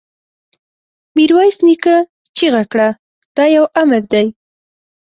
[1.15, 1.95] ميرويس نيکه
[2.37, 2.89] چيغه کړه!
[3.35, 4.25] دا يو امر دی!